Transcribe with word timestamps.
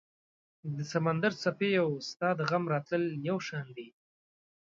د 0.75 0.77
سمندر 0.91 1.31
څپې 1.41 1.71
او 1.83 1.89
ستا 2.09 2.29
د 2.39 2.41
غم 2.49 2.63
راتلل 2.73 3.05
یو 3.29 3.37
شان 3.47 3.67
دي 3.77 3.87